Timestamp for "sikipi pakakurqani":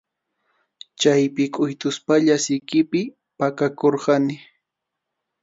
2.43-4.35